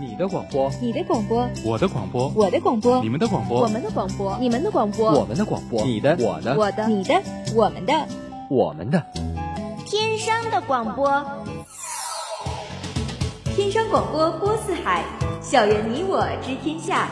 [0.00, 7.22] 你的广播，你的广播，我的广播，我的广播，你们的广播，我们的广播，你们的广播，我们的广播，你的，我的，我的，你的，
[7.54, 7.92] 我们的，
[8.48, 9.04] 我们的，
[9.84, 11.22] 天生的广播，
[13.54, 15.04] 天生广播播四海，
[15.42, 17.10] 校园你我知天下，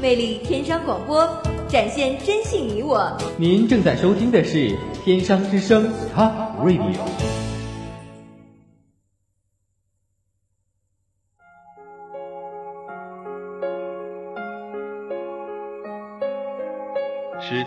[0.00, 1.28] 魅力天生广播，
[1.68, 3.14] 展现真性你我。
[3.36, 6.32] 您正在收听的是天商之声 Top
[6.64, 7.33] Radio。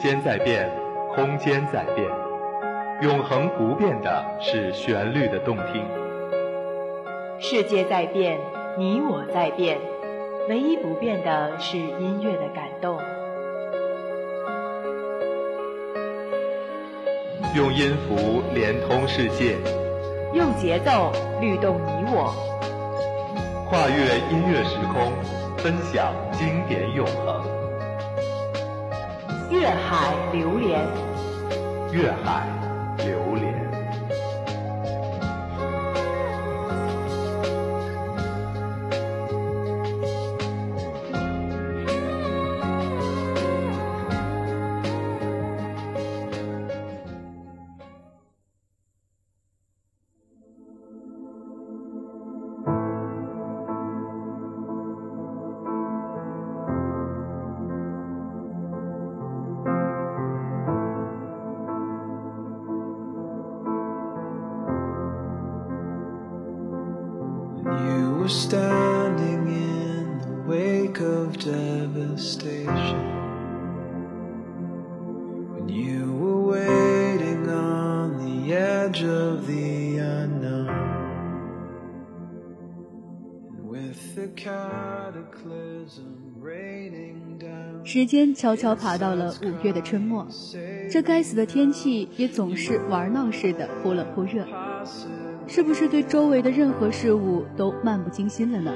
[0.08, 0.72] 间在变，
[1.14, 2.08] 空间在变，
[3.02, 5.84] 永恒不变的是旋律的动听。
[7.40, 8.38] 世界在变，
[8.78, 9.78] 你我在变，
[10.48, 12.98] 唯一不变的是音乐的感动。
[17.54, 19.58] 用音符连通世界，
[20.32, 21.12] 用节奏
[21.42, 22.34] 律动你我，
[23.70, 25.12] 跨越音乐时空，
[25.58, 27.47] 分享经典永恒。
[29.68, 30.80] 粤海榴莲，
[31.92, 32.57] 粤海。
[87.98, 90.28] 时间悄悄爬到了五月的春末，
[90.92, 94.46] 这该死的天气也总是玩闹似的忽冷忽热，
[95.48, 98.72] 是不是对周围的任何事物都漫不经心了呢？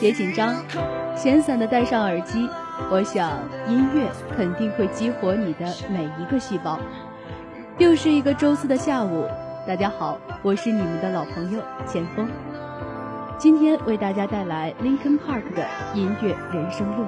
[0.00, 0.54] 别紧张，
[1.14, 2.48] 闲散的戴上耳机，
[2.90, 3.30] 我想
[3.68, 6.80] 音乐肯定会激活你的每一个细胞。
[7.76, 9.26] 又是一个周四的下午，
[9.66, 12.26] 大家好，我是你们的老朋友钱枫，
[13.36, 17.04] 今天为大家带来 Linkin Park 的音乐人生路。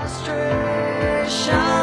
[0.00, 1.79] frustration.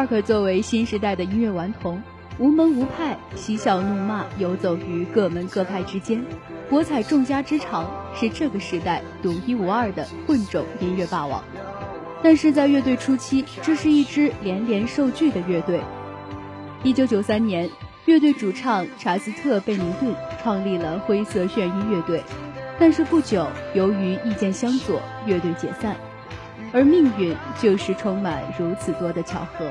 [0.00, 2.02] Park 作为新时代的音乐顽童，
[2.38, 6.24] 无门无派，嬉笑怒骂，游走于各门各派之间，
[6.70, 11.44] 博采众家之长，是这个时代独一无二的混种音乐霸王。
[12.22, 15.82] 但是在乐队初期，这是一支连连受拒的乐队。
[16.82, 17.68] 一九九三年，
[18.06, 22.22] 乐队主唱查斯特·贝宁顿创立了灰色眩晕乐队，
[22.78, 25.94] 但是不久，由于意见相左，乐队解散。
[26.72, 29.66] 而命运就是充满如此多的巧合。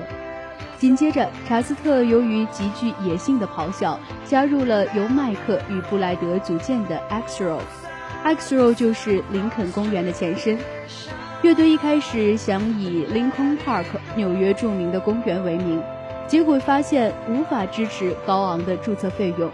[0.78, 7.60] 紧接着，查斯特由于极具野性的咆哮，加入了由麦克与布莱德组建的 X Row。
[8.24, 10.58] X Row 就是林肯公园的前身。
[11.42, 13.86] 乐队一开始想以 Lincoln Park
[14.16, 15.82] 纽约著名的公园为名，
[16.28, 19.50] 结果发现无法支持高昂的注册费用，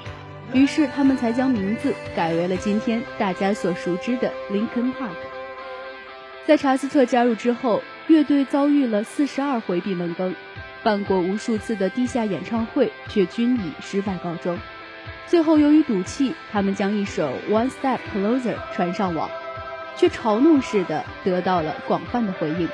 [0.53, 5.24] 于是他们才将名字改为了今天大家所熟知的 Lincoln Park。
[6.45, 10.35] 在查斯特加入之后，乐队遭遇了四十二回闭门羹，
[10.83, 14.59] 办过无数次的地下演唱会，却均以失败告终。
[15.25, 19.27] 最后由于赌气，他们将一首《One Step Closer》传上网，
[19.95, 22.69] 却嘲弄似的得到了广泛的回应。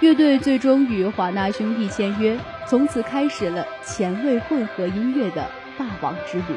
[0.00, 6.54] 乐队最终与华纳兄弟签约，从此开始了前卫混合音乐的霸王之旅。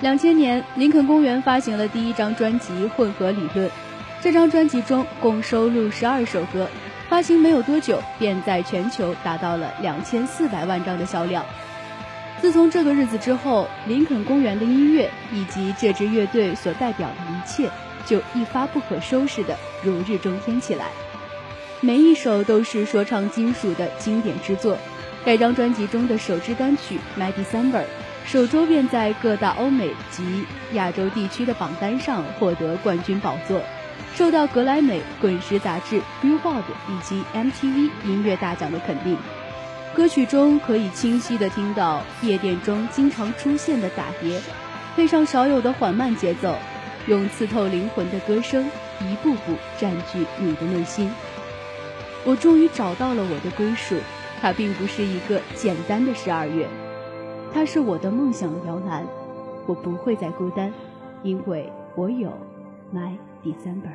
[0.00, 3.68] 两千年，林肯公园发行了第一张专辑《混合理论》，
[4.22, 6.66] 这张专辑中共收录十二首歌，
[7.10, 11.44] 发行没有多久便在全球达到了两千四百万张的销量。
[12.40, 17.68] 自从这个日子之后，林肯公园的音乐以及这支乐队所代表的一切，
[18.06, 20.86] 就一发不可收拾的如日中天起来。
[21.82, 24.78] 每一首都是说唱金属的经典之作。
[25.26, 27.80] 该张专辑中的首支单曲《My December》，
[28.30, 33.60] 首周便在各大欧美及亚洲地区的榜单上获得冠军宝座，
[34.14, 39.16] 受到格莱美、滚石杂志、Billboard 以及 MTV 音乐大奖的肯定。
[39.96, 44.40] 歌曲中可以清晰地听到夜店中经常出现的打碟，
[44.94, 46.54] 配上少有的缓慢节奏，
[47.08, 51.12] 用刺透灵魂的歌声一步步占据你的内心。
[52.24, 53.96] 我终于找到了我的归属，
[54.40, 56.68] 它并不是一个简单的十二月，
[57.52, 59.04] 它是我的梦想的摇篮。
[59.66, 60.72] 我不会再孤单，
[61.22, 62.30] 因为我有
[62.92, 63.92] My December。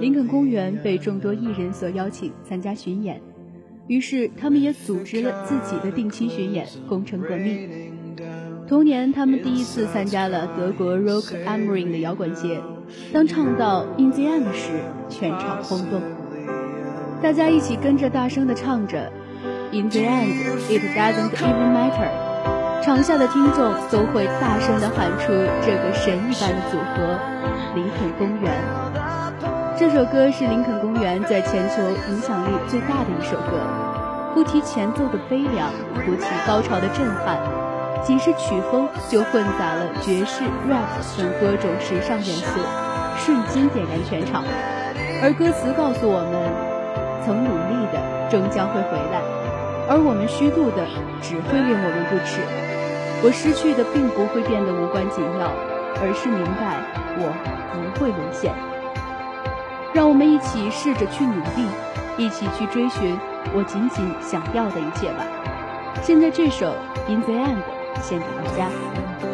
[0.00, 3.20] 林肯公园被众多艺人所邀请参加巡演，
[3.86, 7.92] 于是他们也组织了自己的定期巡演，工程革命。
[8.66, 12.60] 同年，他们第一次参加了德国 Rock am Ring 的摇滚节，
[13.12, 14.70] 当唱到 In the End 时，
[15.10, 16.00] 全场轰动，
[17.22, 19.12] 大家一起跟着大声地唱着
[19.70, 20.32] In the End
[20.70, 22.08] It doesn't even matter，
[22.82, 25.26] 场下的听众都会大声地喊出
[25.62, 27.18] 这个神一般的组合——
[27.76, 28.73] 林肯公园。
[29.76, 33.58] 这首歌是林肯公园在全球影响力最大的一首歌，
[34.32, 35.68] 不提前奏的悲凉，
[36.06, 37.36] 不提高潮的震撼。
[38.04, 40.86] 仅是曲风就混杂了爵士、rap
[41.18, 42.60] 等多种时尚元素，
[43.16, 44.44] 瞬间点燃全场。
[45.20, 46.38] 而歌词告诉我们：
[47.26, 47.98] 曾努力的
[48.30, 49.18] 终将会回来，
[49.90, 50.86] 而我们虚度的
[51.20, 52.38] 只会令我们不耻。
[53.24, 55.50] 我失去的并不会变得无关紧要，
[55.98, 56.78] 而是明白
[57.18, 57.26] 我
[57.74, 58.54] 不会沦陷。
[59.94, 61.66] 让我们一起试着去努力，
[62.18, 63.16] 一起去追寻
[63.54, 65.24] 我仅仅想要的一切吧。
[66.02, 66.74] 现在这首
[67.10, 67.56] 《In the End》。
[68.02, 69.33] 献给大家。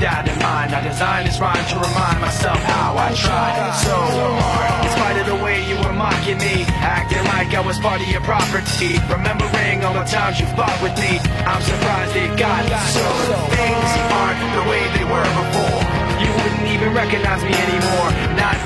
[0.00, 0.74] that in mind.
[0.74, 3.74] I designed this rhyme to remind myself how I tried.
[3.84, 4.84] So hard.
[4.84, 8.08] In spite of the way you were mocking me Acting like I was part of
[8.08, 8.98] your property.
[9.10, 13.04] Remembering all the times you fought with me I'm surprised it got so
[13.52, 15.82] Things aren't the way they were before.
[16.22, 18.10] You wouldn't even recognize me anymore.
[18.36, 18.56] Not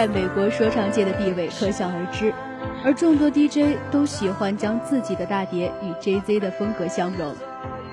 [0.00, 2.32] 在美国说唱界的地位可想而知，
[2.82, 7.34] 而众多 DJ 都喜欢将自己的大碟与 JZ 的风格相融。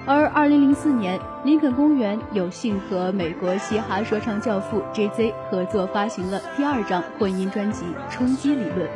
[0.06, 8.88] 而2004年，林肯公园有幸和美国嘻哈说唱教父 JZ 合作发行了第二张混音专辑《冲击理论》，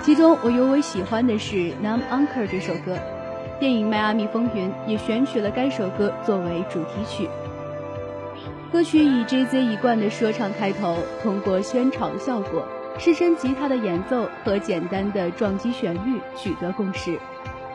[0.00, 2.96] 其中我尤为喜欢的是《Numb Anchor》这首歌。
[3.60, 7.28] 电影《迈阿密风云》也选取了该首歌作为主题曲。
[8.72, 12.66] 歌曲以 JZ 一贯的说唱开头，通过宣场效果、
[12.98, 17.18] 失真吉他的演奏和简单的撞击旋律取得共识，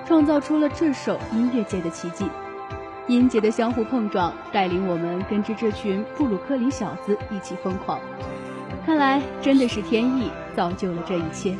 [0.08, 2.25] 创造出了这首音乐界的奇迹。
[3.06, 8.00] 音节的相互碰撞，带领我们跟着这群布鲁克林小子一起疯狂。
[8.84, 11.56] 看来真的是天意造就了这一切。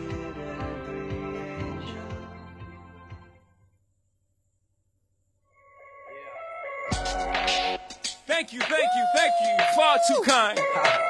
[8.48, 9.66] Thank you, thank you, thank you.
[9.76, 10.58] Far too kind.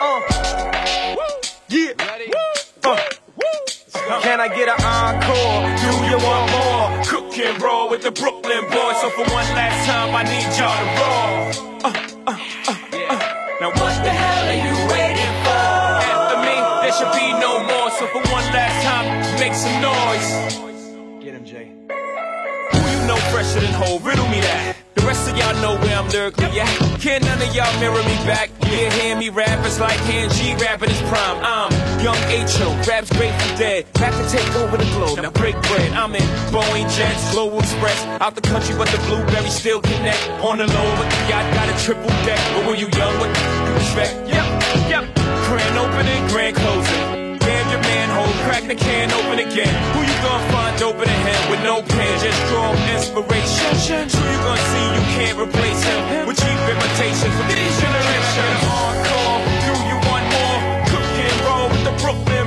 [0.02, 1.24] Uh, woo,
[1.70, 1.94] yeah.
[2.04, 2.34] Ready?
[2.84, 2.98] Uh,
[4.24, 5.70] can I get an encore?
[5.78, 7.04] Do you want more?
[7.06, 9.02] Cook and roll with the Brooklyn boys.
[9.02, 11.86] So for one last time, I need y'all to roll.
[11.86, 11.94] Uh,
[12.26, 13.20] uh, uh, uh.
[13.62, 15.62] Now what the hell are you waiting for?
[16.10, 17.92] After me, there should be no more.
[18.02, 19.06] So for one last time,
[19.40, 21.24] make some noise.
[21.24, 21.70] Get him, Jay.
[22.72, 24.00] Who you know fresher than whole?
[24.00, 24.87] Riddle me that.
[25.08, 26.68] Rest of y'all know where I'm lyrically at.
[27.00, 28.52] Can none of y'all mirror me back?
[28.68, 31.40] Yeah, hear me rap, it's like hand G rapping his prime.
[31.40, 31.72] I'm
[32.04, 33.86] young H.O., raps Grateful Dead.
[33.94, 35.94] Back to take over the globe, now break bread.
[35.94, 38.04] I'm in Boeing Jets, Global Express.
[38.20, 40.28] Out the country, but the blueberry still connect.
[40.44, 42.40] On the low, but the yacht got a triple deck.
[42.54, 44.28] But when you young, what you expect?
[44.28, 44.46] Yep,
[44.92, 45.16] yep.
[45.48, 47.07] Grand opening, grand closing.
[47.88, 49.72] Manhole, crack the can open again.
[49.96, 54.12] Who you gonna find open a hand with no pen, just draw inspiration?
[54.12, 58.50] Who you gonna see you can't replace him with cheap imitations for this generation?
[58.68, 60.60] Hardcore, do you want more?
[60.92, 62.47] Cook and roll with the Brooklyn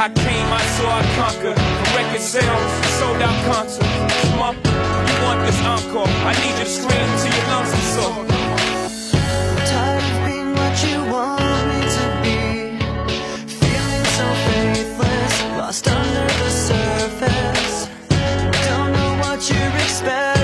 [0.00, 1.58] I came, I saw, I conquered.
[1.96, 3.84] Record sales, sold out concerts.
[4.30, 6.06] Come on, you want this encore?
[6.06, 8.24] I need you to scream till your lungs are sore.
[9.66, 12.38] Tired of being what you want me to be.
[13.58, 17.88] Feeling so faithless, lost under the surface.
[18.68, 20.37] Don't know what you're expecting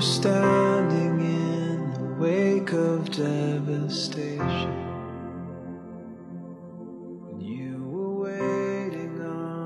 [0.00, 4.70] were standing in the wake of devastation.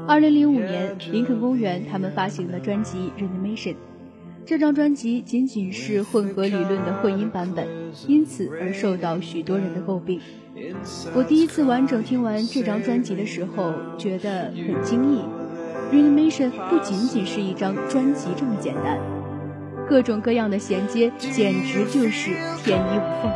[0.08, 3.74] 二零零五年，林肯公园他们发行了专辑《Reanimation》。
[4.44, 7.68] 这张专辑仅仅是混合理论的混音版本，
[8.08, 10.20] 因此而受到许多人的诟病。
[11.14, 15.20] 我第一次完整听完这张专辑的时候，觉得很惊异。
[15.92, 18.98] Reanimation 不仅仅是一张专辑这么简单，
[19.88, 22.30] 各种各样的衔接简直就是
[22.64, 23.32] 天衣无缝。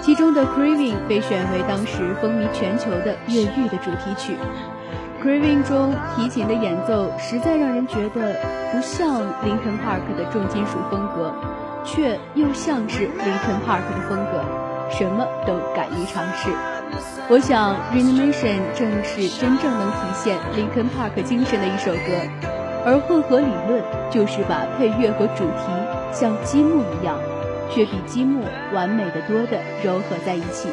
[0.00, 4.34] 其中的 Craving 被选为当时风靡全球的越狱的主题曲。
[5.22, 8.34] Craving 中提琴的演奏实在让人觉得
[8.72, 11.32] 不像 Linkin Park 的重金属风格，
[11.84, 14.42] 却又像是 Linkin Park 的风格，
[14.90, 16.50] 什么都敢于尝试。
[17.28, 22.10] 我想 Reanimation 正是真正能体现 Linkin Park 精神的一首歌，
[22.84, 25.70] 而混合理论就是把配乐和主题
[26.12, 27.16] 像积木一样，
[27.70, 30.68] 却比积木完美的多的糅合在一起。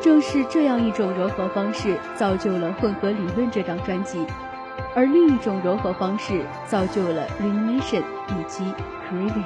[0.00, 4.24] 正是这样一种柔合方式，造就了《混合理论》这张专辑，
[4.94, 8.64] 而另一种柔合方式造就了《Reanimation》以及
[9.10, 9.42] 《Craving》。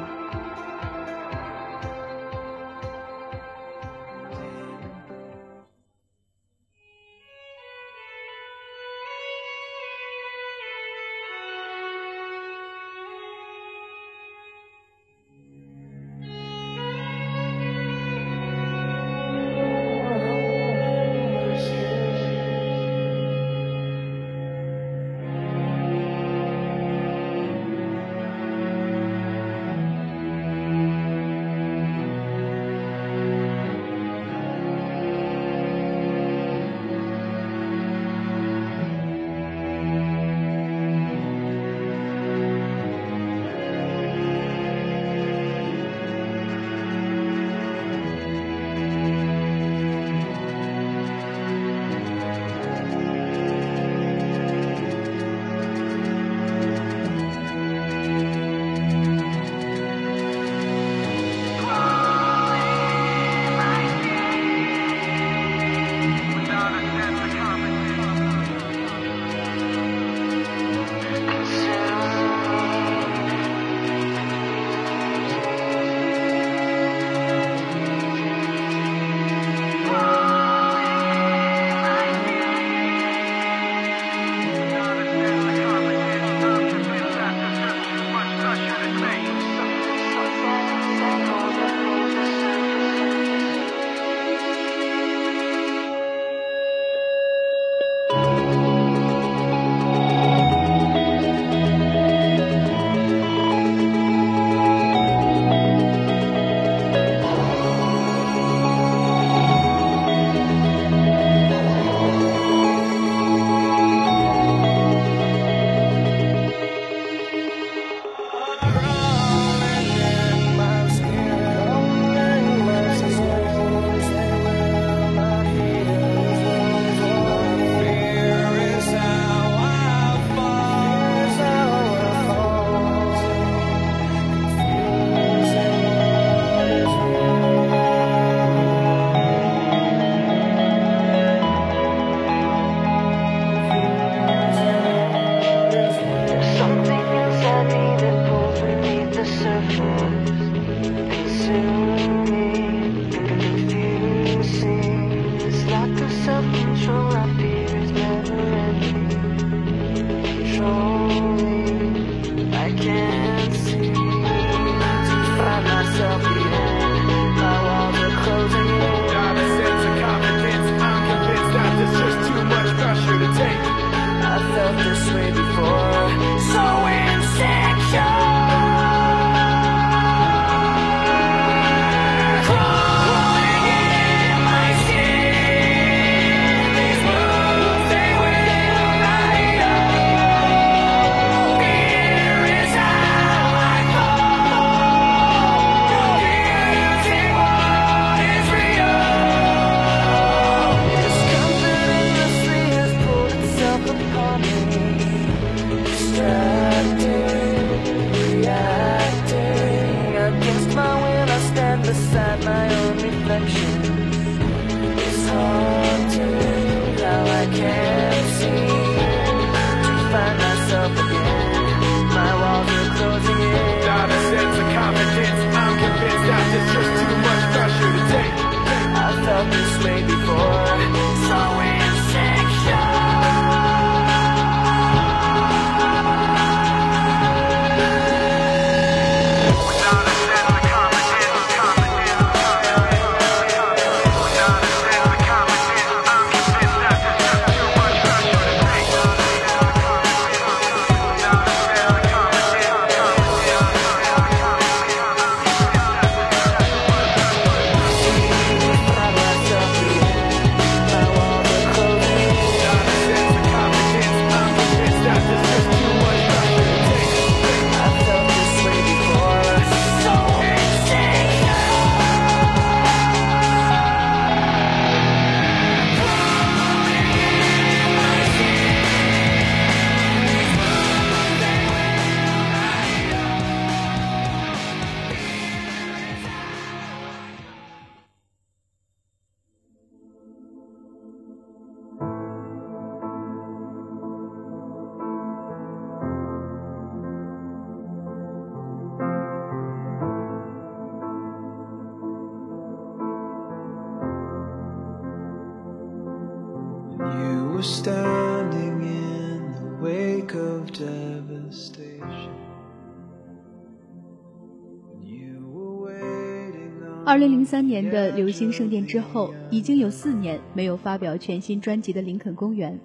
[317.04, 322.78] 二零零三年的流星圣殿之后，已经有四年没有发表全新专辑的林肯公园，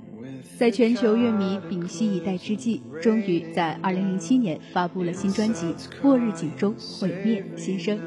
[0.57, 5.67] 在全球乐迷屏息以待之际，终于在二零零七年发布了新专辑
[6.01, 7.97] 《末日警钟毁灭新生》。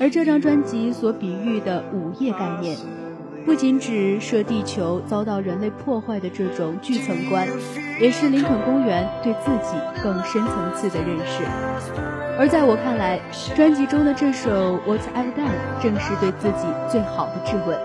[0.00, 2.76] 而这张专辑所比喻的午夜概念，
[3.46, 7.46] 不仅指涉地球遭到人类破坏的这种巨层观，
[8.00, 11.44] 也是林肯公园对自己更深层次的认识。
[12.36, 13.20] 而在我看来，
[13.54, 14.50] 专辑中的这首
[14.84, 17.78] 《What I've Done》正是对自己最好的质问。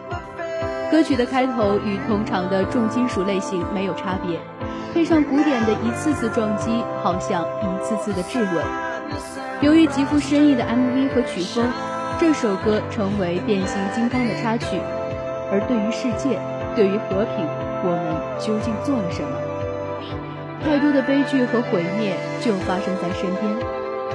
[0.90, 4.40] 歌曲的开头与通常的重金属类型没有差别，
[4.96, 8.66] 配上古典的一次次撞击，好像一次次的质问。
[9.62, 11.64] 由于极富深意的 MV 和曲风，
[12.20, 14.82] 这首歌成为变形金刚的插曲。
[15.52, 16.40] 而对于世界，
[16.76, 17.46] 对于和平，
[17.84, 19.30] 我们究竟做了什么？
[20.64, 23.52] 太多的悲剧和毁灭就发生在身边，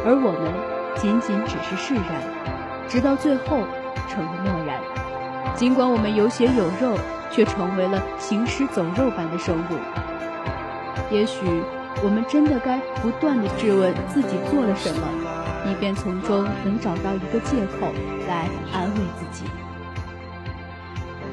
[0.07, 0.53] 而我们
[0.96, 2.22] 仅仅只是释然，
[2.88, 3.59] 直到最后
[4.09, 4.81] 成了漠然。
[5.55, 6.96] 尽管我们有血有肉，
[7.31, 9.77] 却成为了行尸走肉般的生物。
[11.11, 11.44] 也许
[12.03, 15.07] 我们真的该不断地质问自己做了什么，
[15.68, 17.92] 以便从中能找到一个借口
[18.29, 19.44] 来安慰自己。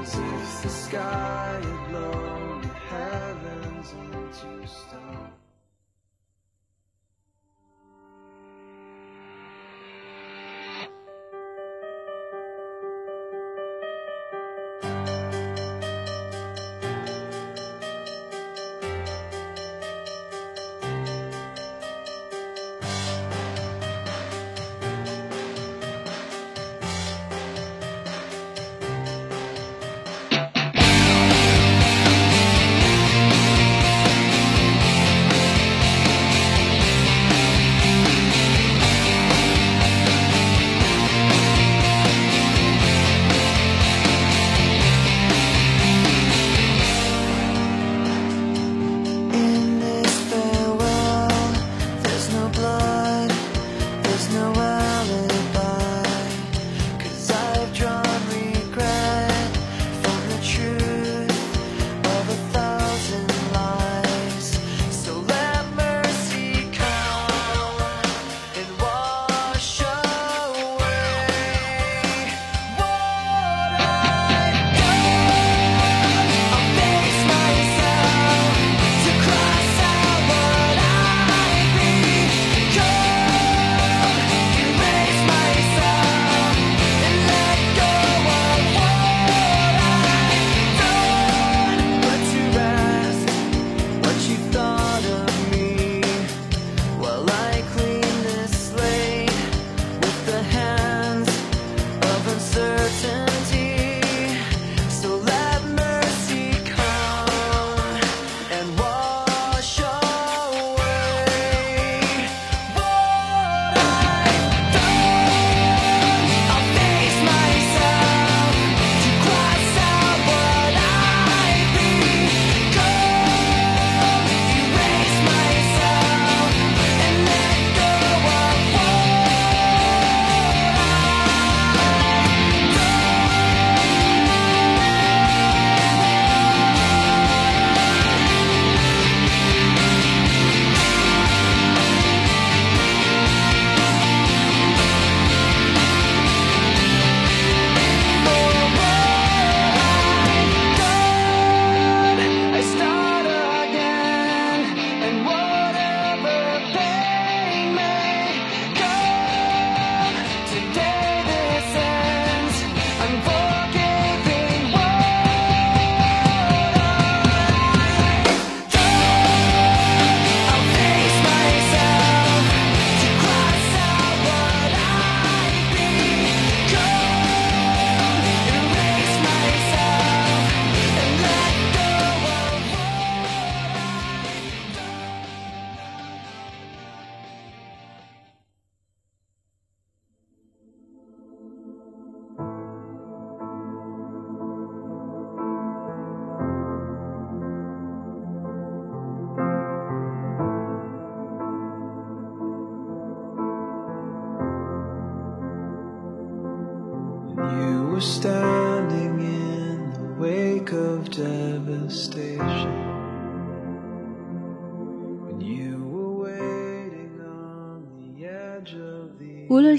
[0.04, 4.93] As if the sky had blown the heavens into stone.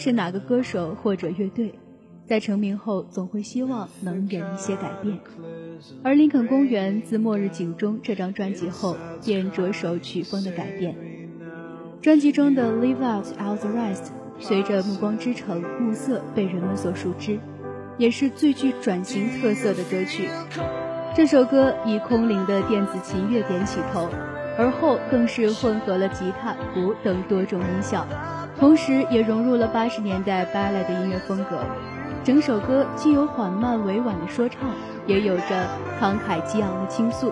[0.05, 1.73] 是哪个歌手或者乐队，
[2.27, 5.19] 在成名后总会希望能有一些改变。
[6.03, 10.95] 而林肯公园自《末日警钟》这张专辑后，便着手曲风的改变。
[12.03, 14.05] 专辑中的《Leave Out All the Rest》
[14.39, 17.39] 随着《暮光之城》《暮色》被人们所熟知，
[17.97, 20.29] 也是最具转型特色的歌曲。
[21.17, 24.11] 这首歌以空灵的电子琴乐点起头，
[24.59, 28.07] 而后更是混合了吉他、鼓等多种音效，
[28.65, 31.59] 同时也融入了八十年代芭蕾的音乐风格。
[32.25, 34.71] 整首歌既有缓慢委婉的说唱，
[35.07, 35.69] 也有着
[36.01, 37.31] 慷慨激昂的倾诉。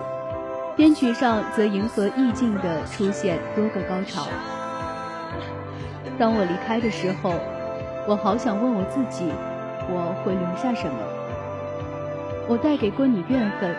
[0.75, 4.27] 编曲上则迎合意境的出现多个高潮。
[6.19, 7.33] 当我离开的时候，
[8.07, 9.31] 我好想问我自己，
[9.89, 10.97] 我会留下什么？
[12.47, 13.75] 我带给过你怨恨，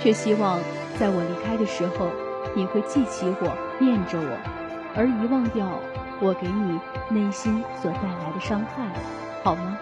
[0.00, 0.58] 却希望
[0.98, 2.08] 在我离开的时候，
[2.56, 4.36] 你会记起我，念着我，
[4.96, 5.64] 而遗忘掉
[6.20, 8.88] 我给你内心所带来的伤害，
[9.44, 9.78] 好吗？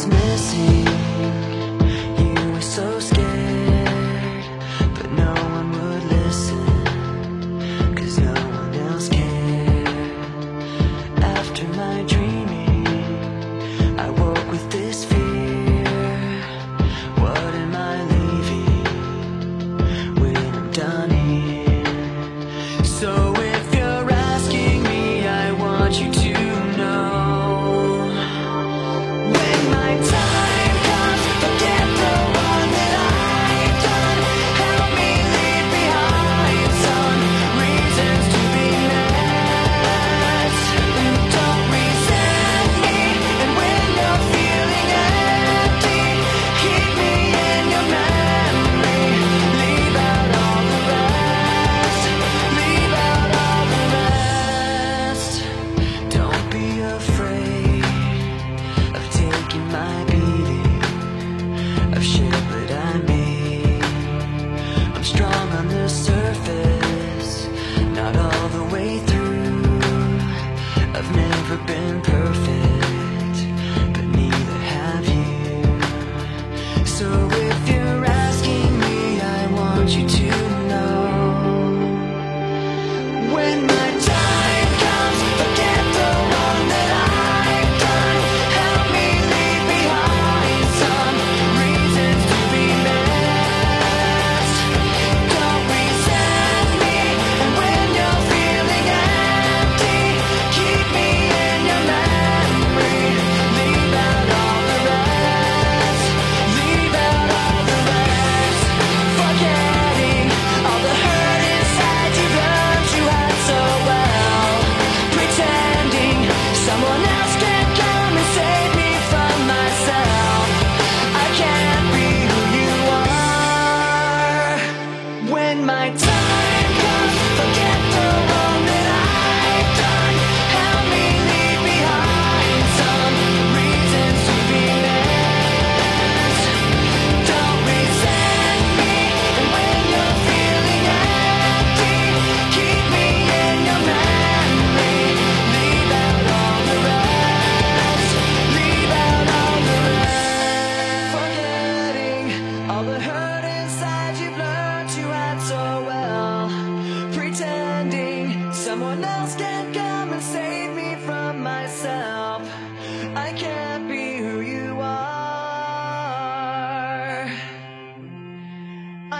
[0.00, 0.79] Was missing.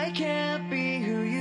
[0.01, 1.40] I can't be who you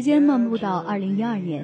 [0.00, 1.62] 时间漫步到二零一二年，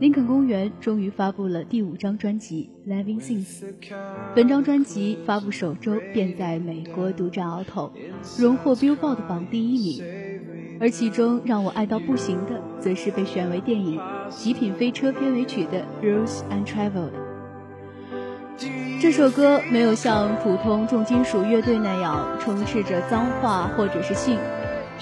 [0.00, 3.60] 林肯公园终于发布了第五张专辑《Living Things》。
[4.34, 7.92] 本张专辑发布首周便在美国独占鳌头，
[8.38, 10.02] 荣获 Billboard 榜第一名。
[10.80, 17.10] 而其中让我爱到不行的，则是被选为电影《极品飞车》片尾曲的《Rules and Travel》。
[18.98, 24.38] 这首歌没有像普通重金属乐队那样充斥着脏话或者是性，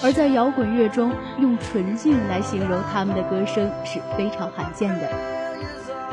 [0.02, 5.08] 而在摇滚乐中用纯净来形容他们的歌声是非常罕见的。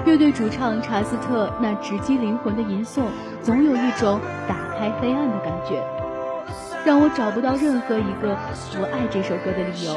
[0.06, 3.04] 乐队主唱查斯特那直击灵魂的吟诵，
[3.44, 5.82] 总有一种打开黑暗的感觉。
[6.86, 8.36] 让我找不到任何一个
[8.74, 9.96] 不爱这首歌的理由。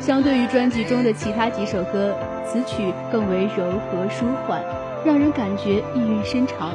[0.00, 2.14] 相对于专辑中的其他几首歌，
[2.46, 4.62] 此曲更为柔和舒缓，
[5.04, 6.72] 让人感觉意蕴深长。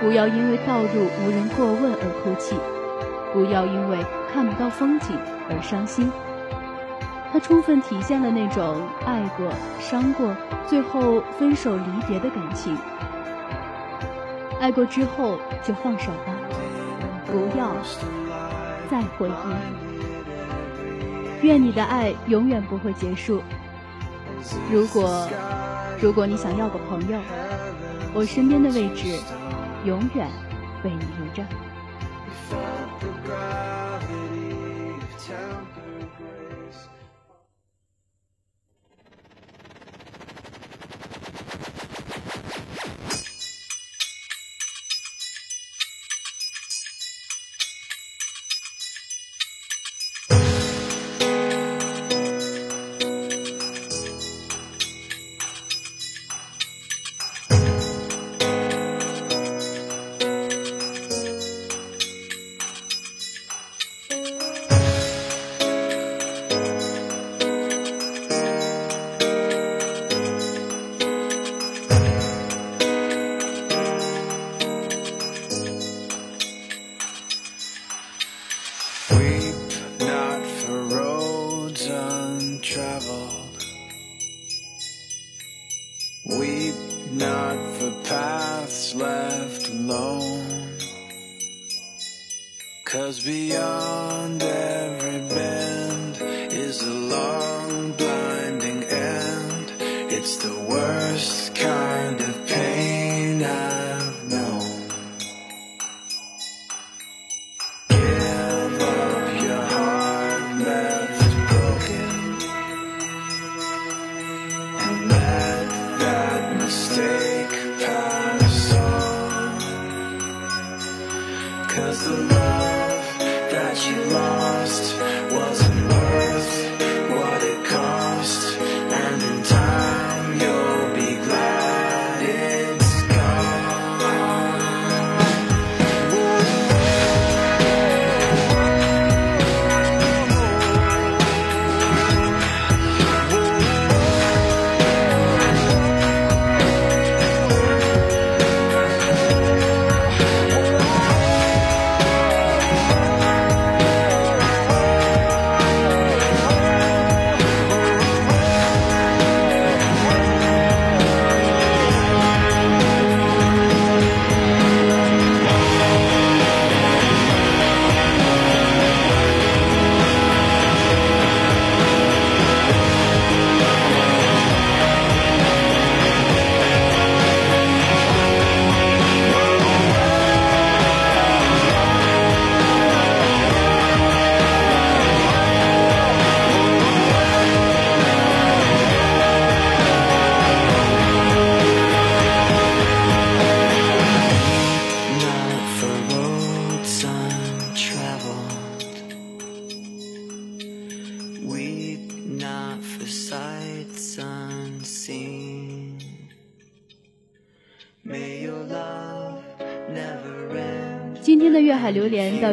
[0.00, 0.88] 不要因为道路
[1.24, 2.54] 无人过问而哭泣，
[3.32, 5.18] 不要因为看不到风景
[5.48, 6.10] 而伤心。
[7.32, 12.76] 它充分体现了那种爱过、伤过，最后分手离别的感情。
[14.60, 16.34] 爱过之后就放手吧。
[17.26, 17.72] 不要
[18.90, 19.32] 再回忆。
[21.46, 23.42] 愿你的爱永远不会结束。
[24.70, 25.26] 如果
[26.00, 27.18] 如果你想要个朋友，
[28.12, 29.18] 我身边的位置
[29.84, 30.28] 永远
[30.84, 31.42] 为你留着。
[32.48, 34.31] santo grave.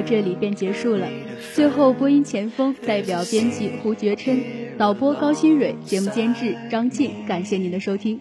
[0.10, 1.08] 这里便结束了。
[1.54, 4.44] 最后，播音前锋代表编辑胡觉琛、
[4.78, 8.20] 导播高新蕊、节目监制张静，感谢您的收听。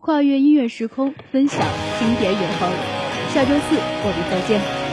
[0.00, 1.60] 跨越音乐时空，分享
[2.00, 2.70] 经典永恒。
[3.32, 4.83] 下周四我们再见。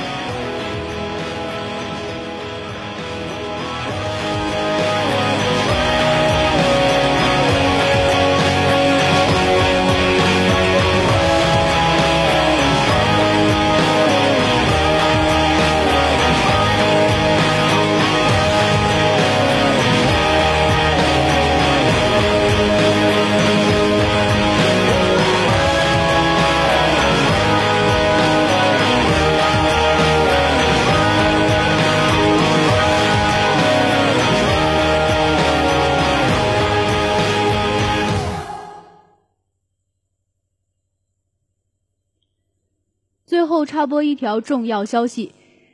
[44.22, 45.32] 条重要消息，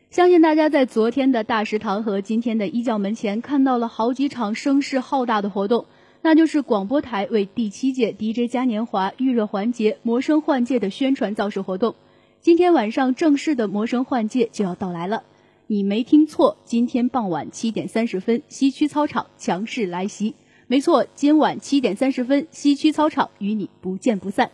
[0.10, 5.86] 相信大家在昨天的大食堂和今天的一教门前看到了好几场声势浩大的活动，
[6.22, 11.96] 那就是广播台为第七届 DJ 嘉年华预热环节“魔声换届”的宣传造势活动。
[12.40, 15.24] 今天晚上正式的魔声换届就要到来了，
[15.68, 20.36] 你没听错，今天傍晚七点三十分，西区操场强势来袭。
[20.68, 24.50] 没错，今晚七点三十分，西区操场与你不见不散。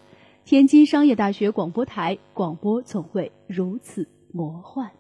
[0.46, 4.92] 天津商业大学广播台，广播总会如此魔幻。